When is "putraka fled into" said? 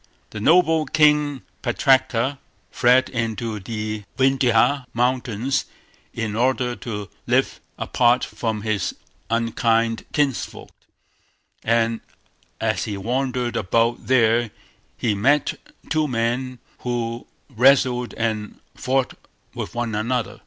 1.61-3.59